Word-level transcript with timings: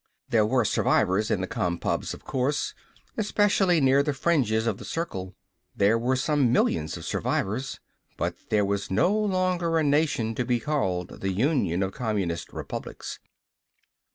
There 0.29 0.47
were 0.47 0.65
survivors 0.65 1.29
in 1.29 1.41
the 1.41 1.47
Compubs, 1.47 2.15
of 2.15 2.23
course. 2.25 2.73
Especially 3.17 3.79
near 3.79 4.01
the 4.01 4.15
fringes 4.15 4.65
of 4.65 4.79
the 4.79 4.83
circle. 4.83 5.35
There 5.75 5.95
were 5.99 6.15
some 6.15 6.51
millions 6.51 6.97
of 6.97 7.05
survivors. 7.05 7.79
But 8.17 8.33
there 8.49 8.65
was 8.65 8.89
no 8.89 9.13
longer 9.15 9.77
a 9.77 9.83
nation 9.83 10.33
to 10.33 10.43
be 10.43 10.59
called 10.59 11.21
the 11.21 11.31
Union 11.31 11.83
of 11.83 11.91
Communist 11.91 12.51
Republics. 12.51 13.19